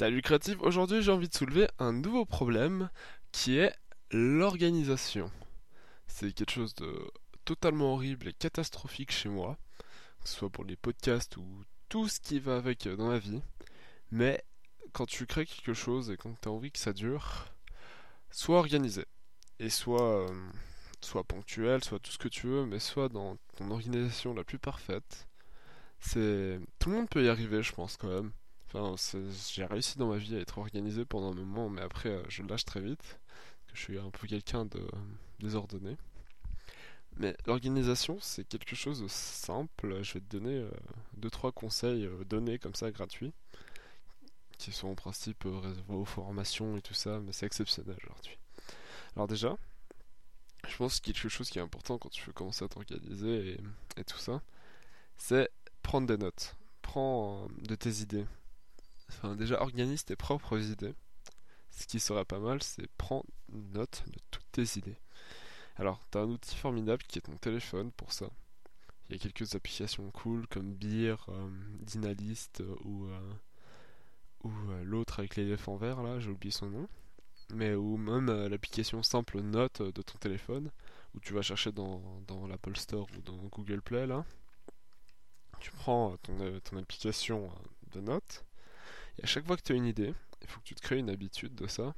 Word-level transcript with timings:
Salut 0.00 0.22
créatif, 0.22 0.56
aujourd'hui 0.62 1.02
j'ai 1.02 1.12
envie 1.12 1.28
de 1.28 1.34
soulever 1.34 1.68
un 1.78 1.92
nouveau 1.92 2.24
problème 2.24 2.88
qui 3.32 3.58
est 3.58 3.74
l'organisation. 4.10 5.30
C'est 6.06 6.32
quelque 6.32 6.52
chose 6.52 6.74
de 6.76 6.90
totalement 7.44 7.92
horrible 7.92 8.28
et 8.28 8.32
catastrophique 8.32 9.12
chez 9.12 9.28
moi, 9.28 9.58
que 10.22 10.30
ce 10.30 10.36
soit 10.36 10.48
pour 10.48 10.64
les 10.64 10.76
podcasts 10.76 11.36
ou 11.36 11.44
tout 11.90 12.08
ce 12.08 12.18
qui 12.18 12.40
va 12.40 12.56
avec 12.56 12.88
dans 12.88 13.10
la 13.10 13.18
vie. 13.18 13.42
Mais 14.10 14.42
quand 14.94 15.04
tu 15.04 15.26
crées 15.26 15.44
quelque 15.44 15.74
chose 15.74 16.10
et 16.10 16.16
quand 16.16 16.34
tu 16.40 16.48
as 16.48 16.50
envie 16.50 16.72
que 16.72 16.78
ça 16.78 16.94
dure, 16.94 17.48
soit 18.30 18.58
organisé 18.58 19.04
et 19.58 19.68
soit, 19.68 20.30
euh, 20.30 20.48
soit 21.02 21.24
ponctuel, 21.24 21.84
soit 21.84 21.98
tout 21.98 22.10
ce 22.10 22.16
que 22.16 22.28
tu 22.28 22.46
veux, 22.46 22.64
mais 22.64 22.78
soit 22.78 23.10
dans 23.10 23.36
ton 23.54 23.70
organisation 23.70 24.32
la 24.32 24.44
plus 24.44 24.58
parfaite. 24.58 25.28
C'est 26.00 26.58
tout 26.78 26.88
le 26.88 26.96
monde 26.96 27.10
peut 27.10 27.22
y 27.22 27.28
arriver, 27.28 27.62
je 27.62 27.74
pense 27.74 27.98
quand 27.98 28.08
même. 28.08 28.32
Enfin, 28.72 28.94
j'ai 29.52 29.64
réussi 29.64 29.98
dans 29.98 30.06
ma 30.06 30.16
vie 30.16 30.36
à 30.36 30.38
être 30.38 30.58
organisé 30.58 31.04
pendant 31.04 31.32
un 31.32 31.34
moment, 31.34 31.68
mais 31.68 31.82
après, 31.82 32.10
euh, 32.10 32.22
je 32.28 32.42
lâche 32.44 32.64
très 32.64 32.80
vite. 32.80 33.18
que 33.66 33.76
je 33.76 33.80
suis 33.80 33.98
un 33.98 34.10
peu 34.10 34.28
quelqu'un 34.28 34.64
de 34.64 34.86
désordonné. 35.40 35.96
Mais 37.16 37.36
l'organisation, 37.46 38.18
c'est 38.20 38.44
quelque 38.44 38.76
chose 38.76 39.02
de 39.02 39.08
simple. 39.08 40.02
Je 40.02 40.14
vais 40.14 40.20
te 40.20 40.36
donner 40.36 40.64
2-3 41.18 41.48
euh, 41.48 41.50
conseils 41.52 42.06
euh, 42.06 42.24
donnés 42.24 42.58
comme 42.58 42.74
ça, 42.76 42.90
gratuits, 42.92 43.32
qui 44.58 44.70
sont 44.70 44.88
en 44.88 44.94
principe 44.94 45.44
réservés 45.44 45.94
aux 45.94 46.04
formations 46.04 46.76
et 46.76 46.82
tout 46.82 46.94
ça, 46.94 47.18
mais 47.20 47.32
c'est 47.32 47.46
exceptionnel 47.46 47.96
aujourd'hui. 48.04 48.38
Alors 49.16 49.26
déjà, 49.26 49.56
je 50.68 50.76
pense 50.76 50.98
a 50.98 51.00
quelque 51.00 51.28
chose 51.28 51.50
qui 51.50 51.58
est 51.58 51.62
important 51.62 51.98
quand 51.98 52.10
tu 52.10 52.24
veux 52.24 52.32
commencer 52.32 52.64
à 52.64 52.68
t'organiser 52.68 53.54
et, 53.54 53.60
et, 54.00 54.04
tout 54.04 54.18
ça, 54.18 54.42
c'est 55.16 55.50
prendre 55.82 56.06
des 56.06 56.18
notes. 56.18 56.54
Prends 56.82 57.48
de 57.62 57.74
tes 57.74 58.02
idées. 58.02 58.26
Déjà, 59.36 59.60
organise 59.60 60.04
tes 60.04 60.16
propres 60.16 60.58
idées. 60.58 60.94
Ce 61.70 61.86
qui 61.86 62.00
serait 62.00 62.24
pas 62.24 62.38
mal, 62.38 62.62
c'est 62.62 62.88
prendre 62.96 63.26
note 63.48 64.04
de 64.06 64.18
toutes 64.30 64.52
tes 64.52 64.78
idées. 64.78 64.98
Alors, 65.76 66.00
tu 66.10 66.18
as 66.18 66.22
un 66.22 66.28
outil 66.28 66.56
formidable 66.56 67.02
qui 67.04 67.18
est 67.18 67.22
ton 67.22 67.36
téléphone 67.36 67.90
pour 67.92 68.12
ça. 68.12 68.28
Il 69.08 69.16
y 69.16 69.16
a 69.16 69.18
quelques 69.18 69.54
applications 69.54 70.10
cool 70.10 70.46
comme 70.46 70.74
Beer, 70.74 71.16
euh, 71.28 71.48
euh, 71.96 72.76
ou, 72.84 73.06
euh, 73.06 73.32
ou 74.44 74.50
l'autre 74.84 75.18
avec 75.18 75.36
l'éléphant 75.36 75.76
vert 75.76 76.02
là, 76.02 76.20
j'ai 76.20 76.30
oublié 76.30 76.52
son 76.52 76.70
nom. 76.70 76.88
Mais 77.52 77.74
ou 77.74 77.96
même 77.96 78.30
l'application 78.46 79.02
simple 79.02 79.40
Note 79.40 79.82
de 79.82 80.02
ton 80.02 80.18
téléphone 80.18 80.70
où 81.14 81.20
tu 81.20 81.32
vas 81.32 81.42
chercher 81.42 81.72
dans, 81.72 82.00
dans 82.28 82.46
l'Apple 82.46 82.76
Store 82.76 83.08
ou 83.18 83.22
dans 83.22 83.36
Google 83.48 83.82
Play 83.82 84.06
là. 84.06 84.24
Tu 85.58 85.72
prends 85.72 86.16
ton, 86.18 86.60
ton 86.60 86.76
application 86.76 87.50
de 87.92 88.00
notes 88.00 88.44
et 89.20 89.24
à 89.24 89.26
chaque 89.26 89.46
fois 89.46 89.56
que 89.56 89.62
tu 89.62 89.72
as 89.72 89.76
une 89.76 89.86
idée, 89.86 90.14
il 90.40 90.48
faut 90.48 90.60
que 90.60 90.64
tu 90.64 90.74
te 90.74 90.80
crées 90.80 90.98
une 90.98 91.10
habitude 91.10 91.54
de 91.54 91.66
ça. 91.66 91.94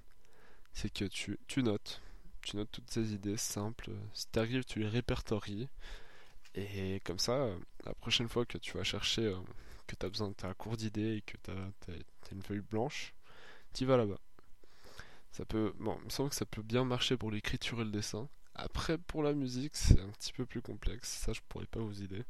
C'est 0.73 0.93
que 0.93 1.05
tu, 1.05 1.39
tu 1.47 1.63
notes. 1.63 2.01
Tu 2.43 2.57
notes 2.57 2.71
toutes 2.73 2.91
ces 2.91 3.15
idées 3.15 3.37
simples. 3.37 3.91
Si 4.13 4.27
tu 4.33 4.39
arrives, 4.41 4.65
tu 4.65 4.81
les 4.81 4.89
répertories. 4.89 5.69
Et 6.55 7.01
comme 7.05 7.21
ça, 7.21 7.49
la 7.85 7.95
prochaine 7.95 8.29
fois 8.29 8.45
que 8.45 8.59
tu 8.59 8.77
vas 8.77 8.83
chercher, 8.83 9.27
euh, 9.27 9.39
que 9.87 9.95
tu 9.95 10.05
as 10.05 10.09
besoin, 10.09 10.33
tu 10.33 10.45
as 10.45 10.49
un 10.49 10.55
cours 10.55 10.77
d'idées 10.77 11.19
et 11.19 11.23
que 11.23 11.37
tu 11.43 11.51
as, 11.53 12.33
une 12.33 12.43
feuille 12.43 12.61
blanche, 12.61 13.15
tu 13.73 13.87
vas 13.87 13.97
là-bas. 13.97 14.19
Ça 15.31 15.45
peut, 15.45 15.73
bon, 15.79 15.97
il 16.01 16.07
me 16.07 16.11
semble 16.11 16.31
que 16.31 16.37
ça 16.37 16.45
peut 16.45 16.63
bien 16.63 16.85
marcher 16.85 17.17
pour 17.17 17.31
l'écriture 17.31 17.81
et 17.81 17.85
le 17.85 17.91
dessin. 17.91 18.29
Après, 18.55 18.99
pour 18.99 19.23
la 19.23 19.33
musique, 19.33 19.77
c'est 19.77 20.01
un 20.01 20.09
petit 20.09 20.33
peu 20.33 20.45
plus 20.45 20.61
complexe. 20.61 21.09
Ça, 21.09 21.33
je 21.33 21.41
pourrais 21.49 21.67
pas 21.67 21.81
vous 21.81 22.03
aider. 22.03 22.25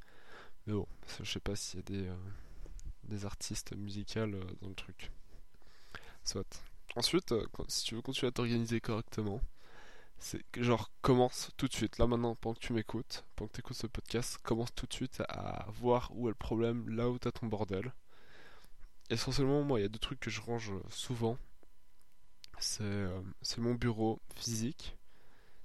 Mais 0.67 0.75
bon, 0.75 0.87
je 1.23 1.33
sais 1.33 1.41
pas 1.41 1.57
s'il 1.57 1.81
y 1.81 1.81
a 1.81 1.83
des, 1.83 2.09
euh, 2.09 2.17
des 3.05 3.27
artistes 3.27 3.75
musicales 3.77 4.35
euh, 4.35 4.45
dans 4.61 4.69
le 4.69 4.75
truc. 4.75 5.11
Soit. 6.25 6.65
Ensuite, 6.97 7.33
euh, 7.33 7.47
si 7.69 7.85
tu 7.85 7.95
veux 7.95 8.03
continuer 8.03 8.29
à 8.29 8.33
t'organiser 8.33 8.81
correctement, 8.81 9.41
c'est 10.19 10.43
genre 10.57 10.91
commence 11.01 11.51
tout 11.57 11.69
de 11.69 11.73
suite. 11.73 11.99
Là 11.99 12.07
maintenant, 12.07 12.35
pendant 12.37 12.55
que 12.55 12.61
tu 12.61 12.73
m'écoutes, 12.73 13.25
pendant 13.35 13.49
que 13.49 13.55
tu 13.55 13.61
écoutes 13.61 13.77
ce 13.77 13.87
podcast, 13.87 14.39
commence 14.43 14.75
tout 14.75 14.87
de 14.87 14.93
suite 14.93 15.23
à 15.29 15.67
voir 15.71 16.11
où 16.15 16.29
est 16.29 16.31
le 16.31 16.37
problème, 16.37 16.89
là 16.89 17.09
où 17.09 17.19
t'as 17.19 17.33
ton 17.33 17.47
bordel. 17.47 17.93
Essentiellement, 19.11 19.63
moi, 19.63 19.81
il 19.81 19.83
y 19.83 19.87
a 19.87 19.89
deux 19.89 19.99
trucs 19.99 20.21
que 20.21 20.31
je 20.31 20.41
range 20.41 20.73
souvent. 20.89 21.37
C'est 22.59 22.85
euh, 22.85 23.21
mon 23.59 23.75
bureau 23.75 24.21
physique. 24.37 24.97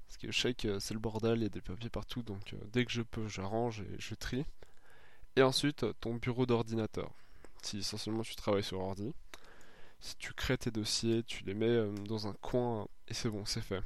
Parce 0.08 0.18
que 0.18 0.32
je 0.32 0.40
sais 0.40 0.54
que 0.54 0.80
c'est 0.80 0.94
le 0.94 1.00
bordel, 1.00 1.40
il 1.40 1.44
y 1.44 1.46
a 1.46 1.50
des 1.50 1.62
papiers 1.62 1.90
partout, 1.90 2.24
donc 2.24 2.56
dès 2.72 2.86
que 2.86 2.92
je 2.92 3.02
peux, 3.02 3.28
j'arrange 3.28 3.82
et 3.82 3.96
je 4.00 4.16
trie. 4.16 4.46
Et 5.36 5.44
ensuite, 5.44 5.86
ton 6.00 6.16
bureau 6.16 6.46
d'ordinateur 6.46 7.14
si 7.64 7.80
essentiellement 7.80 8.24
tu 8.24 8.36
travailles 8.36 8.64
sur 8.64 8.80
ordi. 8.80 9.14
Si 10.00 10.16
tu 10.18 10.34
crées 10.34 10.58
tes 10.58 10.72
dossiers, 10.72 11.24
tu 11.24 11.44
les 11.44 11.54
mets 11.54 11.66
euh, 11.68 11.92
dans 12.08 12.28
un 12.28 12.34
coin 12.34 12.88
et 13.08 13.14
c'est 13.14 13.30
bon, 13.30 13.46
c'est 13.46 13.62
fait. 13.62 13.82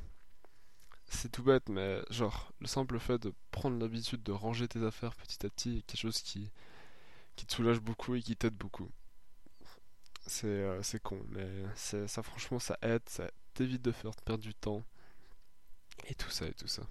C'est 1.07 1.31
tout 1.31 1.43
bête, 1.43 1.69
mais 1.69 2.01
genre, 2.09 2.51
le 2.59 2.67
simple 2.67 2.99
fait 2.99 3.19
de 3.19 3.33
prendre 3.51 3.77
l'habitude 3.79 4.23
de 4.23 4.31
ranger 4.31 4.67
tes 4.67 4.83
affaires 4.83 5.15
petit 5.15 5.45
à 5.45 5.49
petit 5.49 5.77
est 5.79 5.81
quelque 5.81 6.01
chose 6.01 6.21
qui, 6.21 6.49
te 7.35 7.53
soulage 7.53 7.79
beaucoup 7.79 8.15
et 8.15 8.21
qui 8.21 8.35
t'aide 8.35 8.55
beaucoup. 8.55 8.89
C'est 10.27 10.47
euh, 10.47 10.81
con, 11.03 11.19
mais 11.29 11.49
ça 11.75 12.21
franchement 12.21 12.59
ça 12.59 12.77
aide, 12.83 13.01
ça 13.07 13.31
t'évite 13.55 13.81
de 13.81 13.91
faire 13.91 14.11
perdre 14.23 14.43
du 14.43 14.53
temps. 14.53 14.83
Et 16.07 16.15
tout 16.15 16.29
ça, 16.29 16.47
et 16.47 16.53
tout 16.53 16.67
ça. 16.67 16.83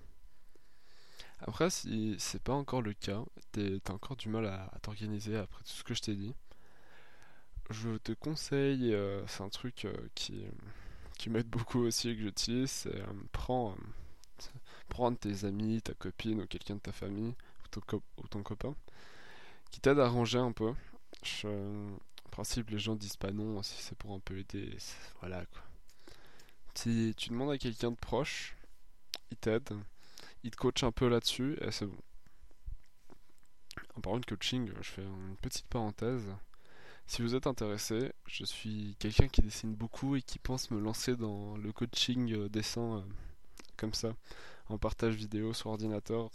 Après, 1.41 1.71
si 1.71 2.17
c'est 2.19 2.43
pas 2.43 2.53
encore 2.53 2.83
le 2.83 2.93
cas, 2.93 3.25
t'as 3.53 3.93
encore 3.93 4.17
du 4.17 4.29
mal 4.29 4.47
à 4.47 4.71
t'organiser 4.83 5.37
après 5.37 5.63
tout 5.63 5.71
ce 5.71 5.85
que 5.85 5.95
je 5.95 6.03
t'ai 6.03 6.15
dit 6.15 6.35
je 7.71 7.97
te 7.99 8.13
conseille, 8.13 8.95
euh, 8.95 9.25
c'est 9.27 9.43
un 9.43 9.49
truc 9.49 9.85
euh, 9.85 10.09
qui, 10.15 11.31
m'aide 11.31 11.49
beaucoup 11.49 11.81
aussi 11.81 12.11
et 12.11 12.17
que 12.17 12.23
j'utilise, 12.23 12.71
c'est 12.71 12.97
euh, 12.97 13.13
prends 13.33 15.15
tes 15.15 15.45
amis, 15.45 15.81
ta 15.83 15.95
copine 15.95 16.41
ou 16.43 16.47
quelqu'un 16.47 16.75
de 16.75 16.81
ta 16.81 16.93
famille 16.93 17.35
ou 17.77 18.27
ton, 18.29 18.43
copain 18.43 18.75
qui 19.71 19.81
t'aide 19.81 20.01
à 20.01 20.09
ranger 20.09 20.39
un 20.39 20.53
peu. 20.53 20.73
en 21.45 22.31
principe, 22.31 22.71
les 22.71 22.79
gens 22.79 22.97
disent 22.97 23.17
pas 23.17 23.31
non 23.31 23.63
si 23.63 23.81
c'est 23.83 23.97
pour 23.97 24.13
un 24.13 24.21
peu 24.21 24.39
aider. 24.39 24.77
Voilà 25.21 25.45
quoi. 25.47 25.63
Si 26.75 27.15
tu 27.17 27.31
demandes 27.31 27.51
à 27.51 27.59
quelqu'un 27.59 27.93
de 27.93 27.97
proche, 27.97 28.57
il 29.31 29.37
t'aide, 29.37 29.71
il 30.43 30.51
te 30.51 30.57
coach 30.57 30.83
un 30.83 30.93
peu 30.93 31.09
là-dessus 31.09 31.57
et 31.61 31.71
c'est 31.71 31.87
bon. 31.87 31.99
En 33.95 34.01
parlant 34.01 34.19
de 34.19 34.27
coaching, 34.27 34.71
je 34.81 34.91
fais 34.91 35.03
une 35.03 35.37
petite 35.37 35.67
parenthèse. 35.67 36.27
Si 37.11 37.23
vous 37.23 37.35
êtes 37.35 37.49
intéressé, 37.49 38.13
je 38.29 38.45
suis 38.45 38.95
quelqu'un 39.01 39.27
qui 39.27 39.43
dessine 39.43 39.75
beaucoup 39.75 40.15
et 40.15 40.23
qui 40.23 40.39
pense 40.39 40.71
me 40.71 40.79
lancer 40.79 41.17
dans 41.17 41.57
le 41.57 41.73
coaching 41.73 42.33
euh, 42.33 42.49
dessin 42.49 42.99
euh, 42.99 43.03
comme 43.77 43.93
ça, 43.93 44.15
en 44.69 44.79
partage 44.79 45.17
vidéo 45.17 45.53
sur 45.53 45.71
ordinateur. 45.71 46.31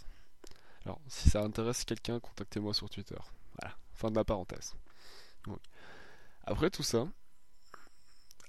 Alors, 0.84 1.00
si 1.08 1.30
ça 1.30 1.44
intéresse 1.44 1.85
quelqu'un, 1.85 2.19
contactez-moi 2.19 2.74
sur 2.74 2.90
Twitter. 2.90 3.16
Voilà, 3.58 3.78
fin 3.94 4.12
de 4.12 4.18
la 4.18 4.25
parenthèse. 4.25 4.75
Après 6.44 6.69
tout 6.69 6.84
ça, 6.84 7.08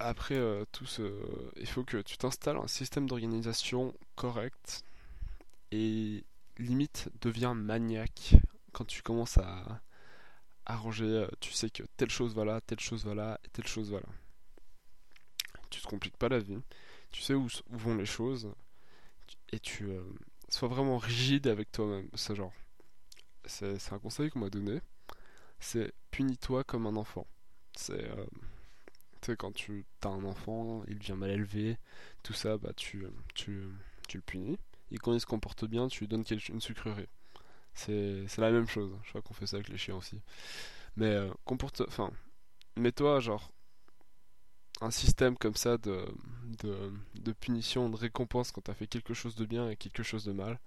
après 0.01 0.35
euh, 0.35 0.65
tout 0.73 0.85
ce, 0.85 1.23
il 1.55 1.69
faut 1.69 1.85
que 1.85 1.99
tu 1.99 2.19
t'installes 2.19 2.57
un 2.57 2.67
système 2.67 3.09
d'organisation 3.09 3.95
correct 4.17 4.83
et 5.71 6.25
limite 6.59 7.09
devient 7.21 7.53
maniaque 7.55 8.35
quand 8.73 8.85
tu 8.85 9.03
commences 9.03 9.39
à 9.39 9.81
arranger, 10.67 11.05
euh, 11.05 11.29
tu 11.41 11.53
sais 11.53 11.71
que 11.71 11.85
telle 11.97 12.11
chose 12.11 12.35
va 12.35 12.45
là, 12.45 12.61
telle 12.61 12.81
chose 12.81 13.05
va 13.05 13.15
là, 13.15 13.41
et 13.45 13.49
telle 13.49 13.67
chose 13.67 13.91
va 13.91 14.01
là. 14.01 14.09
Tu 15.71 15.81
te 15.81 15.87
compliques 15.87 16.17
pas 16.17 16.29
la 16.29 16.39
vie, 16.39 16.59
tu 17.11 17.23
sais 17.23 17.35
où, 17.35 17.49
vont 17.71 17.95
les 17.95 18.07
choses, 18.07 18.53
et 19.51 19.61
tu 19.61 19.87
euh, 19.87 20.03
sois 20.49 20.69
vraiment 20.69 20.99
rigide 20.99 21.47
avec 21.47 21.73
toi-même. 21.73 22.09
C'est 22.15 22.35
genre, 22.35 22.53
c'est 23.47 23.93
un 23.93 23.99
conseil 23.99 24.31
qu'on 24.31 24.41
m'a 24.41 24.51
donné, 24.51 24.81
c'est 25.61 25.93
punis-toi 26.11 26.65
comme 26.65 26.87
un 26.87 26.97
enfant. 26.97 27.27
C'est, 27.77 28.05
euh, 28.05 28.27
tu 29.21 29.33
sais, 29.33 29.37
quand 29.37 29.53
tu 29.53 29.85
as 30.03 30.09
un 30.09 30.25
enfant, 30.25 30.83
il 30.89 30.99
devient 30.99 31.17
mal 31.17 31.31
élevé, 31.31 31.79
tout 32.23 32.33
ça, 32.33 32.59
bah 32.59 32.73
tu, 32.77 33.07
tu, 33.35 33.69
tu 34.09 34.19
le 34.19 34.23
punis. 34.23 34.59
Et 34.91 34.99
quand 34.99 35.13
il 35.13 35.21
se 35.21 35.27
comporte 35.27 35.65
bien, 35.65 35.89
tu 35.89 36.01
lui 36.01 36.09
donnes 36.09 36.25
une 36.49 36.61
sucrerie. 36.61 37.09
C'est 37.77 38.39
la 38.39 38.51
même 38.51 38.67
chose. 38.69 38.91
Je 39.05 39.11
crois 39.11 39.23
qu'on 39.23 39.35
fait 39.35 39.47
ça 39.47 39.57
avec 39.57 39.69
les 39.69 39.79
chiens 39.79 39.97
aussi. 39.97 40.21
Mais 40.97 41.07
euh, 41.11 41.31
comporte. 41.45 41.83
Enfin, 41.83 42.11
mets-toi 42.77 43.21
genre 43.21 43.51
un 44.81 44.91
système 44.91 45.37
comme 45.37 45.55
ça 45.55 45.79
de, 45.79 46.07
de, 46.63 47.33
punition, 47.33 47.89
de 47.89 47.97
récompense 47.97 48.53
quand 48.53 48.63
t'as 48.63 48.75
fait 48.75 48.87
quelque 48.87 49.15
chose 49.15 49.35
de 49.35 49.45
bien 49.47 49.71
et 49.71 49.77
quelque 49.77 50.03
chose 50.03 50.25
de 50.25 50.33
mal. 50.33 50.59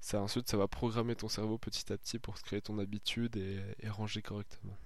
Ça, 0.00 0.22
ensuite, 0.22 0.48
ça 0.48 0.56
va 0.56 0.66
programmer 0.66 1.14
ton 1.14 1.28
cerveau 1.28 1.58
petit 1.58 1.92
à 1.92 1.98
petit 1.98 2.18
pour 2.18 2.38
se 2.38 2.42
créer 2.42 2.62
ton 2.62 2.78
habitude 2.78 3.36
et, 3.36 3.88
ranger 3.88 4.22
correctement. 4.22 4.76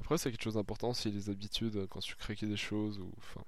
Après, 0.00 0.16
c'est 0.16 0.30
quelque 0.30 0.42
chose 0.42 0.54
d'important 0.54 0.90
aussi, 0.90 1.10
les 1.10 1.28
habitudes, 1.28 1.86
quand 1.90 2.00
tu 2.00 2.16
crées 2.16 2.34
des 2.34 2.56
choses, 2.56 2.98
ou 2.98 3.12
enfin, 3.18 3.44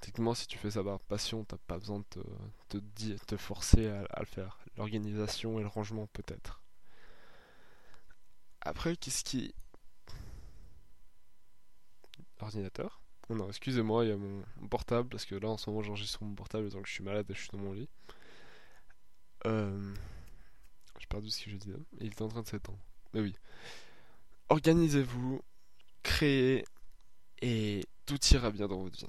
techniquement, 0.00 0.34
si 0.34 0.46
tu 0.46 0.56
fais 0.56 0.70
ça 0.70 0.82
par 0.82 0.98
passion, 1.00 1.44
t'as 1.44 1.58
pas 1.66 1.78
besoin 1.78 2.00
de 2.00 2.22
te, 2.70 3.24
te, 3.26 3.36
forcer 3.36 3.88
à 3.88 4.20
le 4.20 4.26
faire. 4.26 4.58
L'organisation 4.78 5.58
et 5.58 5.62
le 5.62 5.68
rangement, 5.68 6.06
peut-être. 6.14 6.61
Après, 8.62 8.96
qu'est-ce 8.96 9.24
qui. 9.24 9.54
Ordinateur 12.40 13.00
Oh 13.28 13.34
non, 13.34 13.48
excusez-moi, 13.48 14.04
il 14.04 14.08
y 14.08 14.12
a 14.12 14.16
mon 14.16 14.42
portable, 14.68 15.08
parce 15.08 15.24
que 15.24 15.34
là 15.36 15.48
en 15.48 15.56
ce 15.56 15.70
moment 15.70 15.82
j'enregistre 15.82 16.22
mon 16.24 16.34
portable 16.34 16.68
que 16.70 16.88
je 16.88 16.92
suis 16.92 17.04
malade 17.04 17.24
et 17.30 17.34
je 17.34 17.40
suis 17.40 17.50
dans 17.50 17.58
mon 17.58 17.72
lit. 17.72 17.88
Euh... 19.46 19.94
J'ai 20.98 21.06
perdu 21.06 21.30
ce 21.30 21.44
que 21.44 21.50
je 21.50 21.56
disais. 21.56 21.78
Il 22.00 22.08
est 22.08 22.22
en 22.22 22.28
train 22.28 22.42
de 22.42 22.48
s'étendre. 22.48 22.78
Mais 23.14 23.20
oui. 23.20 23.34
Organisez-vous, 24.48 25.40
créez, 26.02 26.64
et 27.40 27.84
tout 28.06 28.18
ira 28.32 28.50
bien 28.50 28.68
dans 28.68 28.82
votre 28.82 28.98
vie. 28.98 29.06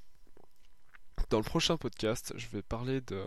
Dans 1.29 1.37
le 1.37 1.43
prochain 1.43 1.77
podcast, 1.77 2.33
je 2.35 2.47
vais 2.47 2.61
parler 2.61 3.01
de, 3.01 3.25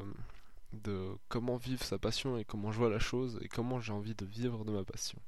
de 0.72 1.16
comment 1.28 1.56
vivre 1.56 1.84
sa 1.84 1.98
passion 1.98 2.36
et 2.38 2.44
comment 2.44 2.72
je 2.72 2.78
vois 2.78 2.90
la 2.90 2.98
chose 2.98 3.38
et 3.42 3.48
comment 3.48 3.80
j'ai 3.80 3.92
envie 3.92 4.14
de 4.14 4.24
vivre 4.24 4.64
de 4.64 4.72
ma 4.72 4.84
passion. 4.84 5.20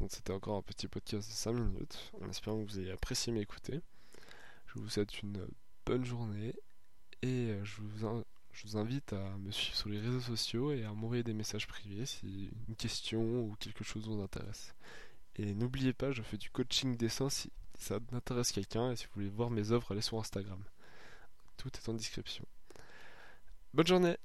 Donc 0.00 0.10
c'était 0.10 0.32
encore 0.32 0.56
un 0.56 0.62
petit 0.62 0.88
podcast 0.88 1.28
de 1.28 1.34
5 1.34 1.52
minutes, 1.52 2.12
en 2.20 2.28
espérant 2.28 2.64
que 2.64 2.70
vous 2.70 2.80
ayez 2.80 2.92
apprécié 2.92 3.32
m'écouter. 3.32 3.80
Je 4.66 4.78
vous 4.78 4.88
souhaite 4.88 5.22
une 5.22 5.46
bonne 5.86 6.04
journée 6.04 6.54
et 7.22 7.50
euh, 7.50 7.64
je 7.64 7.80
vous, 7.80 8.24
je 8.52 8.66
vous 8.66 8.76
invite 8.76 9.12
à 9.12 9.36
me 9.38 9.50
suivre 9.50 9.76
sur 9.76 9.88
les 9.88 10.00
réseaux 10.00 10.20
sociaux 10.20 10.72
et 10.72 10.84
à 10.84 10.92
m'envoyer 10.92 11.22
des 11.22 11.32
messages 11.32 11.66
privés 11.66 12.06
si 12.06 12.50
une 12.68 12.76
question 12.76 13.42
ou 13.42 13.54
quelque 13.60 13.84
chose 13.84 14.08
vous 14.08 14.20
intéresse. 14.20 14.74
Et 15.36 15.54
n'oubliez 15.54 15.92
pas, 15.92 16.12
je 16.12 16.22
fais 16.22 16.36
du 16.36 16.50
coaching 16.50 16.96
dessin 16.96 17.30
si 17.30 17.50
ça 17.78 17.98
intéresse 18.12 18.52
quelqu'un 18.52 18.92
et 18.92 18.96
si 18.96 19.06
vous 19.06 19.12
voulez 19.14 19.28
voir 19.28 19.50
mes 19.50 19.70
œuvres, 19.72 19.92
allez 19.92 20.00
sur 20.00 20.18
Instagram. 20.18 20.62
Tout 21.56 21.70
est 21.74 21.88
en 21.88 21.94
description. 21.94 22.44
Bonne 23.72 23.86
journée 23.86 24.16